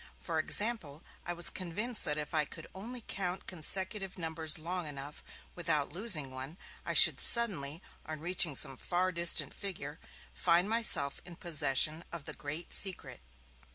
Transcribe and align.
For 0.17 0.39
example, 0.39 1.03
I 1.27 1.33
was 1.33 1.51
convinced 1.51 2.05
that 2.05 2.17
if 2.17 2.33
I 2.33 2.43
could 2.43 2.65
only 2.73 3.01
count 3.01 3.45
consecutive 3.45 4.17
numbers 4.17 4.57
long 4.57 4.87
enough, 4.87 5.21
without 5.53 5.93
losing 5.93 6.31
one, 6.31 6.57
I 6.83 6.93
should 6.93 7.19
suddenly, 7.19 7.83
on 8.03 8.19
reaching 8.19 8.55
some 8.55 8.77
far 8.77 9.11
distant 9.11 9.53
figure, 9.53 9.99
find 10.33 10.67
myself 10.67 11.21
in 11.23 11.35
possession 11.35 12.03
of 12.11 12.25
the 12.25 12.33
great 12.33 12.73
secret. 12.73 13.21